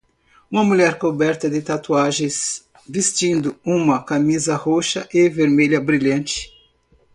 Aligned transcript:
Uma 0.49 0.63
mulher 0.63 0.97
coberta 0.97 1.47
de 1.47 1.61
tatuagens 1.61 2.65
vestindo 2.89 3.55
uma 3.63 4.01
camisa 4.03 4.55
roxa 4.55 5.07
e 5.13 5.29
vermelha 5.29 5.79
brilhante 5.79 6.51